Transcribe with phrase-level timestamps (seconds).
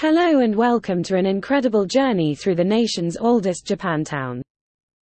[0.00, 4.42] Hello and welcome to an incredible journey through the nation's oldest Japantown.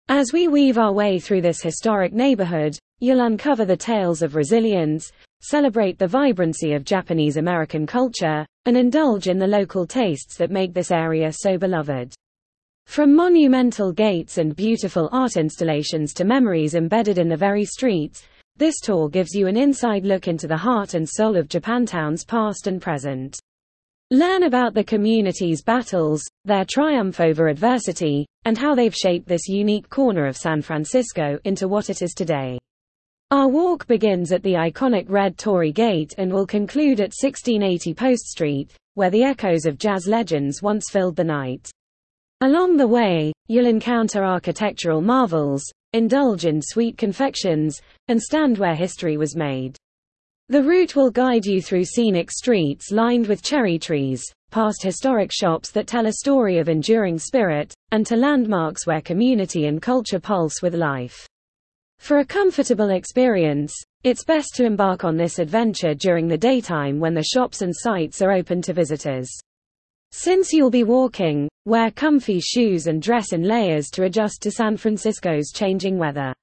[0.08, 5.12] As we weave our way through this historic neighborhood, you'll uncover the tales of resilience,
[5.42, 10.74] celebrate the vibrancy of Japanese American culture, and indulge in the local tastes that make
[10.74, 12.12] this area so beloved.
[12.88, 18.24] From monumental gates and beautiful art installations to memories embedded in the very streets,
[18.58, 22.66] this tour gives you an inside look into the heart and soul of Japantown's past
[22.66, 23.40] and present.
[24.12, 29.88] Learn about the community's battles, their triumph over adversity, and how they've shaped this unique
[29.88, 32.58] corner of San Francisco into what it is today.
[33.30, 38.26] Our walk begins at the iconic Red Torii Gate and will conclude at 1680 Post
[38.26, 41.70] Street, where the echoes of jazz legends once filled the night.
[42.42, 45.64] Along the way, you'll encounter architectural marvels,
[45.94, 49.78] indulge in sweet confections, and stand where history was made.
[50.52, 55.70] The route will guide you through scenic streets lined with cherry trees, past historic shops
[55.70, 60.64] that tell a story of enduring spirit, and to landmarks where community and culture pulse
[60.64, 61.28] with life.
[62.00, 67.14] For a comfortable experience, it's best to embark on this adventure during the daytime when
[67.14, 69.30] the shops and sites are open to visitors.
[70.12, 74.78] Since you'll be walking, wear comfy shoes and dress in layers to adjust to San
[74.78, 76.34] Francisco's changing weather.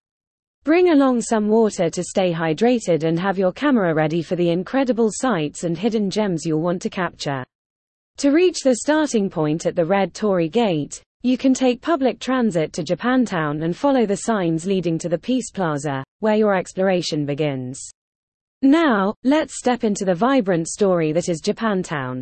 [0.67, 5.11] Bring along some water to stay hydrated and have your camera ready for the incredible
[5.12, 7.45] sights and hidden gems you'll want to capture.
[8.17, 12.73] To reach the starting point at the Red Torii Gate, you can take public transit
[12.73, 17.80] to Japantown and follow the signs leading to the Peace Plaza, where your exploration begins.
[18.61, 22.20] Now, let's step into the vibrant story that is Japantown.